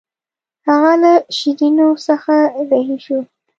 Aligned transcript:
هغه 0.67 0.93
له 1.03 1.13
شیرینو 1.37 1.87
څخه 2.07 2.35
رهي 2.69 2.97
شو. 3.05 3.19